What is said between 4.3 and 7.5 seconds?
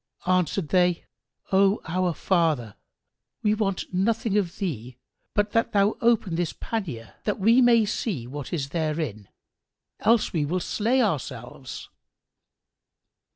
of thee but that thou open this pannier that